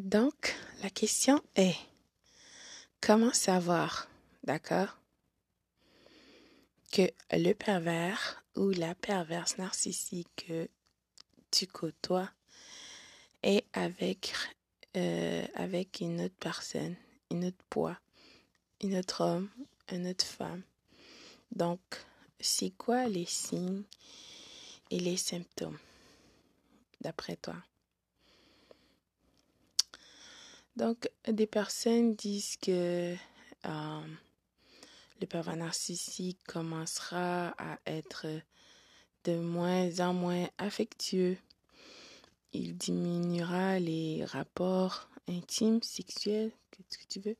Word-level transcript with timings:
Donc, 0.00 0.56
la 0.82 0.88
question 0.88 1.42
est, 1.56 1.76
comment 3.02 3.34
savoir, 3.34 4.08
d'accord, 4.44 4.96
que 6.90 7.02
le 7.32 7.52
pervers 7.52 8.42
ou 8.56 8.70
la 8.70 8.94
perverse 8.94 9.58
narcissique 9.58 10.46
que 10.48 10.70
tu 11.50 11.66
côtoies 11.66 12.30
est 13.42 13.66
avec, 13.74 14.32
euh, 14.96 15.46
avec 15.54 16.00
une 16.00 16.22
autre 16.22 16.38
personne, 16.40 16.96
une 17.30 17.44
autre 17.44 17.62
poids, 17.68 18.00
une 18.82 18.96
autre 18.96 19.22
homme, 19.22 19.50
une 19.92 20.06
autre 20.06 20.24
femme. 20.24 20.62
Donc, 21.52 21.80
c'est 22.40 22.70
quoi 22.70 23.06
les 23.06 23.26
signes 23.26 23.84
et 24.88 24.98
les 24.98 25.18
symptômes, 25.18 25.78
d'après 27.02 27.36
toi? 27.36 27.62
Donc, 30.80 31.10
des 31.28 31.46
personnes 31.46 32.14
disent 32.14 32.56
que 32.56 33.14
euh, 33.66 34.00
le 35.20 35.26
pervers 35.26 35.56
narcissique 35.56 36.38
commencera 36.46 37.48
à 37.58 37.78
être 37.84 38.26
de 39.24 39.36
moins 39.36 40.00
en 40.00 40.14
moins 40.14 40.48
affectueux. 40.56 41.36
Il 42.54 42.78
diminuera 42.78 43.78
les 43.78 44.24
rapports 44.24 45.10
intimes, 45.28 45.82
sexuels, 45.82 46.50
ce 46.88 46.96
que 46.96 47.04
tu 47.10 47.20
veux. 47.20 47.36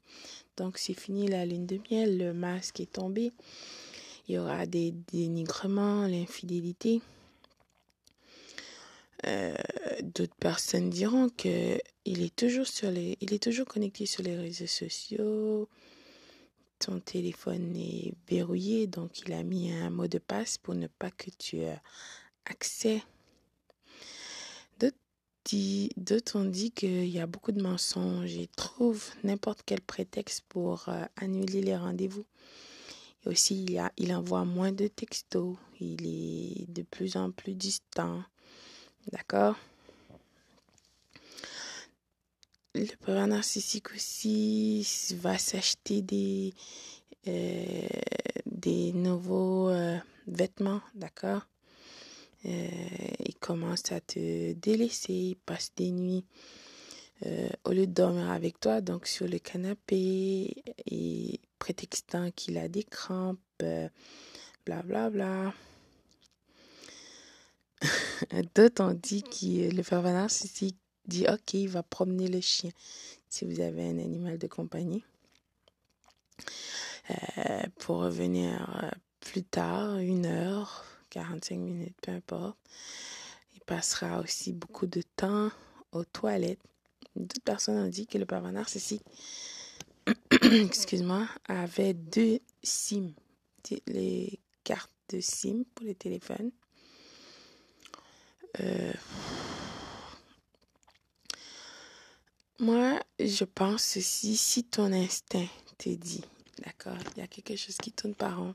Donc, 0.59 0.77
c'est 0.77 0.93
fini 0.93 1.27
la 1.27 1.47
lune 1.47 1.65
de 1.65 1.81
miel, 1.91 2.19
le 2.19 2.35
masque 2.35 2.81
est 2.81 2.93
tombé. 2.93 3.33
Il 4.29 4.35
y 4.35 4.39
aura 4.39 4.67
des 4.67 4.93
dénigrements, 4.93 6.07
l'infidélité. 6.07 7.01
Euh, 9.27 9.55
d'autres 10.03 10.37
personnes 10.37 10.91
diront 10.91 11.29
que 11.29 11.79
il 12.05 12.23
est 12.23 12.35
toujours 12.35 12.67
sur 12.67 12.91
les, 12.91 13.17
connecté 13.67 14.07
sur 14.07 14.23
les 14.23 14.37
réseaux 14.37 14.67
sociaux. 14.67 15.69
Ton 16.79 17.01
téléphone 17.01 17.77
est 17.77 18.15
verrouillé, 18.29 18.87
donc 18.87 19.21
il 19.21 19.33
a 19.33 19.43
mis 19.43 19.71
un 19.71 19.91
mot 19.91 20.07
de 20.07 20.19
passe 20.19 20.57
pour 20.57 20.75
ne 20.75 20.87
pas 20.87 21.11
que 21.11 21.31
tu 21.31 21.59
aies 21.59 21.81
accès. 22.47 23.03
D'autres 25.97 26.39
ont 26.39 26.45
dit 26.45 26.71
qu'il 26.71 27.09
y 27.09 27.19
a 27.19 27.27
beaucoup 27.27 27.51
de 27.51 27.63
mensonges 27.63 28.37
et 28.37 28.49
trouvent 28.57 29.11
n'importe 29.25 29.63
quel 29.67 29.81
prétexte 29.81 30.45
pour 30.49 30.89
euh, 30.89 31.05
annuler 31.17 31.61
les 31.61 31.77
rendez-vous. 31.77 32.25
Et 33.25 33.29
aussi, 33.29 33.65
il, 33.65 33.83
il 33.97 34.15
envoie 34.15 34.45
moins 34.45 34.71
de 34.71 34.87
textos. 34.87 35.57
Il 35.81 36.07
est 36.07 36.71
de 36.71 36.83
plus 36.83 37.17
en 37.17 37.33
plus 37.33 37.55
distant. 37.55 38.23
D'accord? 39.13 39.57
Le 42.81 42.97
pervers 42.97 43.27
narcissique 43.27 43.93
aussi 43.95 44.89
va 45.17 45.37
s'acheter 45.37 46.01
des, 46.01 46.55
euh, 47.29 47.87
des 48.47 48.95
nouveaux 48.95 49.69
euh, 49.69 49.99
vêtements, 50.27 50.81
d'accord? 50.95 51.47
Euh, 52.47 52.69
Il 53.27 53.35
commence 53.35 53.93
à 53.93 54.01
te 54.01 54.55
délaisser, 54.55 55.13
il 55.13 55.37
passe 55.37 55.73
des 55.77 55.91
nuits 55.91 56.25
au 57.67 57.73
lieu 57.73 57.87
de 57.87 57.93
dormir 57.93 58.31
avec 58.31 58.59
toi, 58.61 58.81
donc 58.81 59.07
sur 59.07 59.29
le 59.29 59.39
canapé, 59.39 60.55
et 60.87 61.39
prétextant 61.59 62.31
qu'il 62.31 62.57
a 62.57 62.67
des 62.67 62.83
crampes, 62.83 63.39
bla 64.65 64.83
bla 64.83 65.11
bla. 65.11 65.53
D'autres 68.55 68.83
ont 68.83 68.95
dit 68.95 69.23
que 69.23 69.71
le 69.71 69.83
pervers 69.83 70.15
narcissique 70.15 70.80
dit 71.07 71.27
ok, 71.29 71.55
il 71.55 71.69
va 71.69 71.83
promener 71.83 72.29
le 72.29 72.41
chien 72.41 72.71
si 73.29 73.45
vous 73.45 73.61
avez 73.61 73.89
un 73.89 73.99
animal 73.99 74.39
de 74.39 74.47
compagnie. 74.47 75.05
Euh, 77.11 77.63
pour 77.79 77.99
revenir 77.99 78.83
euh, 78.83 78.91
plus 79.21 79.43
tard, 79.43 79.99
une 79.99 80.27
heure, 80.27 80.85
45 81.11 81.57
minutes, 81.57 81.97
peu 82.03 82.13
importe. 82.13 82.59
Il 83.55 83.61
passera 83.61 84.21
aussi 84.21 84.53
beaucoup 84.53 84.87
de 84.87 85.03
temps 85.17 85.51
aux 85.93 86.05
toilettes. 86.05 86.61
D'autres 87.17 87.43
personnes 87.43 87.79
ont 87.79 87.89
dit 87.89 88.07
que 88.07 88.19
le 88.19 88.27
pervers 88.27 88.53
narcissique, 88.53 89.03
excuse-moi, 90.43 91.29
avait 91.47 91.95
deux 91.95 92.39
SIM, 92.63 93.13
les 93.87 94.39
cartes 94.65 94.93
de 95.09 95.21
SIM 95.21 95.65
pour 95.75 95.87
les 95.87 95.95
téléphones. 95.95 96.53
Euh, 98.61 98.93
moi, 102.61 103.01
je 103.19 103.45
pense 103.45 103.83
ceci, 103.83 104.37
si 104.37 104.65
ton 104.65 104.93
instinct 104.93 105.49
te 105.79 105.89
dit, 105.89 106.23
d'accord, 106.59 106.99
il 107.17 107.21
y 107.21 107.25
a 107.25 107.27
quelque 107.27 107.57
chose 107.57 107.77
qui 107.79 107.91
tourne 107.91 108.15
par 108.15 108.43
an, 108.43 108.55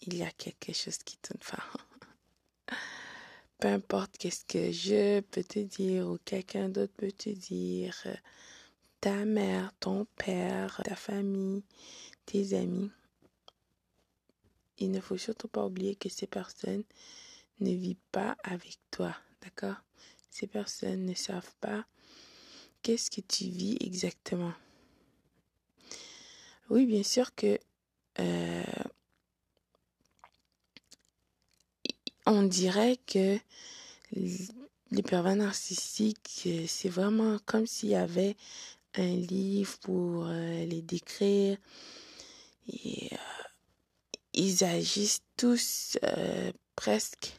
il 0.00 0.16
y 0.16 0.22
a 0.22 0.30
quelque 0.30 0.72
chose 0.72 0.96
qui 0.98 1.18
tourne 1.18 1.40
par 1.40 1.76
an. 1.76 2.74
Peu 3.58 3.68
importe 3.68 4.16
qu'est-ce 4.16 4.46
que 4.46 4.72
je 4.72 5.20
peux 5.20 5.44
te 5.44 5.58
dire 5.58 6.08
ou 6.08 6.16
quelqu'un 6.24 6.70
d'autre 6.70 6.94
peut 6.96 7.12
te 7.12 7.28
dire, 7.28 7.94
ta 9.02 9.26
mère, 9.26 9.74
ton 9.78 10.06
père, 10.16 10.80
ta 10.82 10.96
famille, 10.96 11.64
tes 12.24 12.54
amis, 12.54 12.90
il 14.78 14.90
ne 14.90 15.00
faut 15.00 15.18
surtout 15.18 15.48
pas 15.48 15.66
oublier 15.66 15.96
que 15.96 16.08
ces 16.08 16.26
personnes 16.26 16.84
ne 17.60 17.72
vit 17.72 17.98
pas 18.10 18.38
avec 18.42 18.78
toi, 18.90 19.14
d'accord? 19.42 19.76
Ces 20.30 20.46
personnes 20.46 21.04
ne 21.04 21.14
savent 21.14 21.54
pas 21.60 21.86
qu'est-ce 22.86 23.10
que 23.10 23.20
tu 23.20 23.46
vis 23.46 23.76
exactement? 23.80 24.52
Oui, 26.70 26.86
bien 26.86 27.02
sûr 27.02 27.34
que 27.34 27.58
euh, 28.20 28.62
on 32.26 32.44
dirait 32.44 32.96
que 33.08 33.38
les 34.12 35.02
pervers 35.02 35.34
narcissiques, 35.34 36.44
euh, 36.46 36.64
c'est 36.68 36.88
vraiment 36.88 37.40
comme 37.44 37.66
s'il 37.66 37.88
y 37.88 37.96
avait 37.96 38.36
un 38.94 39.16
livre 39.16 39.76
pour 39.80 40.28
euh, 40.28 40.64
les 40.66 40.80
décrire. 40.80 41.58
Et 42.68 43.10
ils 44.32 44.62
agissent 44.62 45.22
tous 45.36 45.98
presque 46.76 47.32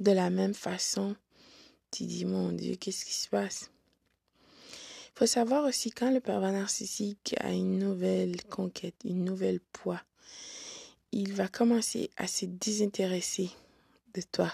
de 0.00 0.12
la 0.12 0.30
même 0.30 0.54
façon. 0.54 1.14
Tu 1.90 2.04
dis, 2.04 2.24
mon 2.24 2.52
Dieu, 2.52 2.76
qu'est-ce 2.76 3.04
qui 3.04 3.12
se 3.14 3.28
passe? 3.28 3.70
Faut 5.16 5.26
savoir 5.26 5.64
aussi 5.64 5.92
quand 5.92 6.10
le 6.10 6.18
pervers 6.20 6.50
narcissique 6.50 7.36
a 7.38 7.52
une 7.52 7.78
nouvelle 7.78 8.42
conquête, 8.46 8.96
une 9.04 9.24
nouvelle 9.24 9.60
poids, 9.60 10.02
il 11.12 11.32
va 11.32 11.46
commencer 11.46 12.10
à 12.16 12.26
se 12.26 12.46
désintéresser 12.46 13.50
de 14.14 14.22
toi. 14.32 14.52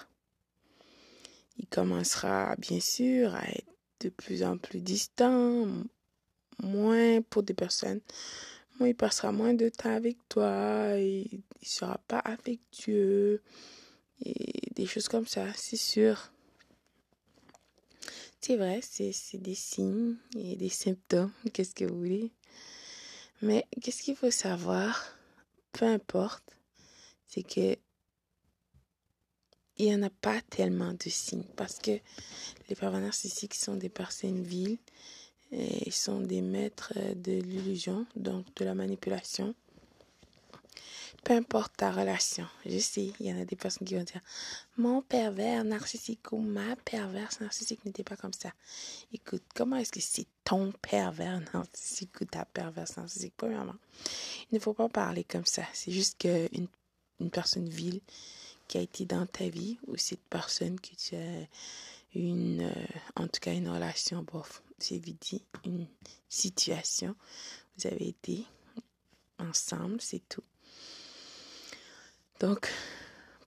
Il 1.56 1.66
commencera 1.66 2.54
bien 2.56 2.80
sûr 2.80 3.34
à 3.34 3.48
être 3.48 3.72
de 4.00 4.10
plus 4.10 4.42
en 4.42 4.58
plus 4.58 4.80
distant, 4.80 5.66
moins 6.62 7.22
pour 7.22 7.42
des 7.42 7.54
personnes. 7.54 8.00
Moi, 8.78 8.90
il 8.90 8.94
passera 8.94 9.32
moins 9.32 9.54
de 9.54 9.70
temps 9.70 9.94
avec 9.94 10.18
toi, 10.28 10.94
il 10.98 11.40
ne 11.62 11.66
sera 11.66 11.98
pas 12.06 12.20
affectueux 12.22 13.40
et 14.22 14.70
des 14.74 14.84
choses 14.84 15.08
comme 15.08 15.26
ça, 15.26 15.46
c'est 15.54 15.76
sûr. 15.76 16.30
C'est 18.42 18.56
vrai, 18.56 18.80
c'est 18.82 19.36
des 19.36 19.54
signes 19.54 20.16
et 20.34 20.56
des 20.56 20.70
symptômes, 20.70 21.30
qu'est-ce 21.52 21.74
que 21.74 21.84
vous 21.84 21.98
voulez. 21.98 22.32
Mais 23.42 23.66
qu'est-ce 23.82 24.02
qu'il 24.02 24.16
faut 24.16 24.30
savoir, 24.30 25.14
peu 25.72 25.84
importe, 25.84 26.56
c'est 27.26 27.42
que 27.42 27.76
il 29.76 29.86
n'y 29.86 29.94
en 29.94 30.02
a 30.02 30.10
pas 30.10 30.40
tellement 30.42 30.92
de 30.94 31.08
signes 31.08 31.44
parce 31.56 31.78
que 31.78 31.92
les 32.68 32.74
pervers 32.76 33.00
narcissiques 33.00 33.54
sont 33.54 33.76
des 33.76 33.88
personnes 33.88 34.42
viles 34.42 34.78
et 35.52 35.90
sont 35.90 36.20
des 36.20 36.42
maîtres 36.42 36.94
de 37.16 37.32
l'illusion, 37.32 38.06
donc 38.16 38.46
de 38.56 38.64
la 38.64 38.74
manipulation 38.74 39.54
peu 41.24 41.34
importe 41.34 41.76
ta 41.76 41.92
relation, 41.92 42.46
je 42.64 42.78
sais, 42.78 43.12
il 43.20 43.26
y 43.26 43.32
en 43.32 43.40
a 43.40 43.44
des 43.44 43.56
personnes 43.56 43.86
qui 43.86 43.94
vont 43.94 44.02
dire 44.02 44.20
mon 44.76 45.02
pervers 45.02 45.64
narcissique 45.64 46.32
ou 46.32 46.38
ma 46.38 46.76
perverse 46.76 47.40
narcissique 47.40 47.84
n'était 47.84 48.04
pas 48.04 48.16
comme 48.16 48.32
ça. 48.32 48.52
Écoute, 49.12 49.42
comment 49.54 49.76
est-ce 49.76 49.92
que 49.92 50.00
c'est 50.00 50.26
ton 50.44 50.72
pervers 50.82 51.40
narcissique 51.52 52.20
ou 52.20 52.24
ta 52.24 52.44
perverse 52.44 52.96
narcissique? 52.96 53.34
Premièrement, 53.36 53.76
il 54.50 54.54
ne 54.54 54.60
faut 54.60 54.74
pas 54.74 54.88
parler 54.88 55.24
comme 55.24 55.46
ça. 55.46 55.62
C'est 55.72 55.92
juste 55.92 56.18
qu'une 56.18 56.68
une 57.20 57.30
personne 57.30 57.68
vile 57.68 58.00
qui 58.66 58.78
a 58.78 58.80
été 58.80 59.04
dans 59.04 59.26
ta 59.26 59.48
vie 59.48 59.78
ou 59.86 59.96
cette 59.96 60.22
personne 60.30 60.80
que 60.80 60.94
tu 60.96 61.16
as 61.16 61.46
une, 62.14 62.62
euh, 62.62 62.86
en 63.16 63.26
tout 63.26 63.40
cas 63.40 63.52
une 63.52 63.68
relation, 63.68 64.22
bof, 64.22 64.62
c'est 64.78 64.98
vite 64.98 65.22
dit, 65.30 65.44
une 65.64 65.86
situation. 66.28 67.14
Vous 67.76 67.86
avez 67.86 68.08
été 68.08 68.44
ensemble, 69.38 70.00
c'est 70.00 70.22
tout. 70.28 70.44
Donc, 72.40 72.72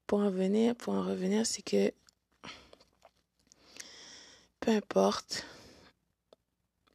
pour 0.05 0.19
en 0.19 0.29
venir, 0.29 0.75
pour 0.75 0.93
en 0.93 1.03
revenir, 1.03 1.47
c'est 1.47 1.63
que 1.63 1.91
peu 4.59 4.69
importe, 4.71 5.45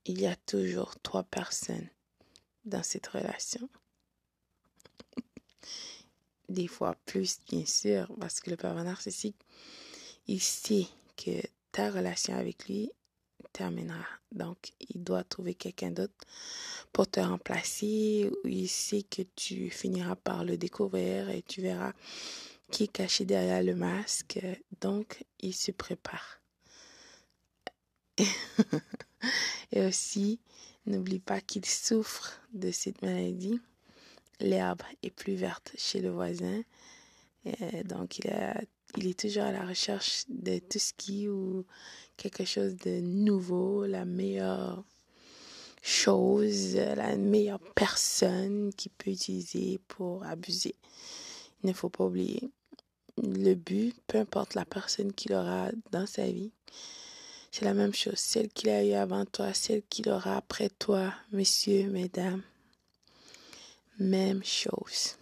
il 0.04 0.20
y 0.20 0.26
a 0.26 0.36
toujours 0.36 0.94
trois 1.00 1.24
personnes 1.24 1.88
dans 2.64 2.84
cette 2.84 3.08
relation. 3.08 3.68
Des 6.48 6.68
fois 6.68 6.94
plus, 7.04 7.40
bien 7.48 7.66
sûr, 7.66 8.14
parce 8.20 8.38
que 8.38 8.50
le 8.50 8.56
pervers 8.56 8.84
narcissique, 8.84 9.44
il 10.28 10.40
sait 10.40 10.86
que 11.16 11.42
ta 11.72 11.90
relation 11.90 12.34
avec 12.36 12.68
lui 12.68 12.92
Donc, 14.32 14.72
il 14.88 15.02
doit 15.02 15.24
trouver 15.24 15.54
quelqu'un 15.54 15.90
d'autre 15.90 16.14
pour 16.92 17.08
te 17.08 17.20
remplacer. 17.20 18.30
Il 18.44 18.68
sait 18.68 19.02
que 19.02 19.22
tu 19.36 19.70
finiras 19.70 20.16
par 20.16 20.44
le 20.44 20.56
découvrir 20.56 21.30
et 21.30 21.42
tu 21.42 21.62
verras 21.62 21.92
qui 22.70 22.84
est 22.84 22.92
caché 22.92 23.24
derrière 23.24 23.62
le 23.62 23.74
masque. 23.74 24.38
Donc, 24.80 25.24
il 25.40 25.54
se 25.54 25.70
prépare. 25.70 26.40
et 29.72 29.86
aussi, 29.86 30.40
n'oublie 30.86 31.20
pas 31.20 31.40
qu'il 31.40 31.64
souffre 31.64 32.40
de 32.52 32.70
cette 32.70 33.02
maladie. 33.02 33.60
L'herbe 34.40 34.82
est 35.02 35.10
plus 35.10 35.34
verte 35.34 35.72
chez 35.76 36.00
le 36.00 36.10
voisin. 36.10 36.62
donc, 37.84 38.18
il, 38.18 38.30
il 38.96 39.06
est 39.06 39.18
toujours 39.18 39.44
à 39.44 39.52
la 39.52 39.66
recherche 39.66 40.24
de 40.28 40.58
tout 40.58 40.78
ce 40.78 40.92
qui 40.96 41.28
ou 41.28 41.64
quelque 42.16 42.44
chose 42.44 42.76
de 42.76 43.00
nouveau, 43.00 43.86
la 43.86 44.04
meilleure 44.04 44.82
chose, 45.82 46.74
la 46.74 47.16
meilleure 47.16 47.60
personne 47.74 48.72
qu'il 48.74 48.92
peut 48.92 49.10
utiliser 49.10 49.78
pour 49.88 50.24
abuser. 50.24 50.74
Il 51.62 51.68
ne 51.68 51.74
faut 51.74 51.88
pas 51.88 52.04
oublier 52.04 52.50
le 53.22 53.54
but, 53.54 53.94
peu 54.06 54.18
importe 54.18 54.54
la 54.54 54.64
personne 54.64 55.12
qu'il 55.12 55.34
aura 55.34 55.70
dans 55.90 56.06
sa 56.06 56.26
vie, 56.26 56.52
c'est 57.50 57.64
la 57.64 57.74
même 57.74 57.94
chose. 57.94 58.18
Celle 58.18 58.48
qu'il 58.48 58.70
a 58.70 58.84
eu 58.84 58.92
avant 58.92 59.24
toi, 59.24 59.54
celle 59.54 59.82
qu'il 59.88 60.08
aura 60.10 60.36
après 60.36 60.68
toi, 60.68 61.12
messieurs, 61.32 61.90
mesdames. 61.90 62.42
Même 63.98 64.44
chose. 64.44 65.16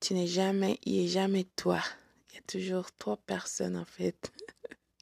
Tu 0.00 0.14
n'es 0.14 0.26
jamais, 0.26 0.80
il 0.84 1.02
n'est 1.02 1.08
jamais 1.08 1.44
toi. 1.56 1.80
Il 2.32 2.36
y 2.36 2.38
a 2.38 2.42
toujours 2.46 2.90
trois 2.92 3.18
personnes 3.18 3.76
en 3.76 3.84
fait. 3.84 4.32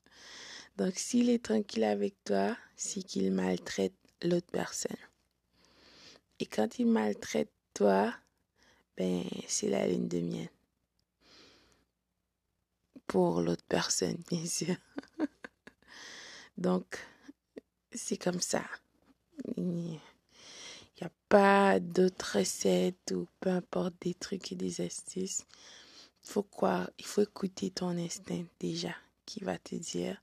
Donc 0.77 0.99
s'il 0.99 1.31
est 1.31 1.44
tranquille 1.44 1.85
avec 1.85 2.15
toi, 2.25 2.56
c'est 2.77 3.03
qu'il 3.03 3.32
maltraite 3.32 3.94
l'autre 4.23 4.50
personne. 4.53 4.97
Et 6.38 6.47
quand 6.47 6.79
il 6.79 6.87
maltraite 6.87 7.53
toi, 7.75 8.15
ben 8.97 9.25
c'est 9.47 9.69
la 9.69 9.87
lune 9.87 10.09
de 10.09 10.21
miel 10.21 10.50
pour 13.11 13.41
l'autre 13.41 13.65
personne, 13.69 14.19
bien 14.31 14.47
sûr. 14.47 14.77
Donc, 16.59 16.97
c'est 17.93 18.17
comme 18.17 18.41
ça. 18.41 18.62
Il 19.56 19.65
n'y 19.65 20.00
a 21.03 21.11
pas 21.29 21.81
d'autres 21.81 22.38
recettes 22.38 23.12
ou 23.12 23.27
peu 23.41 23.50
importe 23.50 23.94
des 24.03 24.15
trucs 24.15 24.53
et 24.53 24.55
des 24.55 24.81
astuces. 24.81 25.44
Faut 26.22 26.43
croire, 26.43 26.90
il 26.99 27.06
faut 27.06 27.22
écouter 27.22 27.70
ton 27.70 27.96
instinct 27.96 28.44
déjà 28.58 28.94
qui 29.26 29.40
va 29.44 29.58
te 29.58 29.75
dire, 29.75 30.22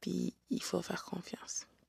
puis 0.00 0.34
il 0.50 0.62
faut 0.62 0.82
faire 0.82 1.04
confiance. 1.04 1.66